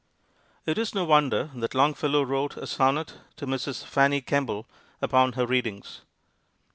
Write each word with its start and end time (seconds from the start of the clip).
It 0.65 0.79
is 0.79 0.95
no 0.95 1.05
wonder 1.05 1.51
that 1.53 1.75
Longfellow 1.75 2.23
wrote 2.23 2.57
a 2.57 2.65
sonnet 2.65 3.17
to 3.35 3.45
Mrs. 3.45 3.85
Fanny 3.85 4.19
Kemble 4.19 4.65
upon 4.99 5.33
her 5.33 5.45
Readings. 5.45 6.01